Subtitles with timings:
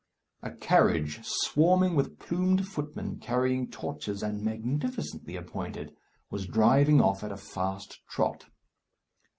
[0.41, 5.95] A carriage, swarming with plumed footmen carrying torches and magnificently appointed,
[6.31, 8.47] was driving off at a fast trot.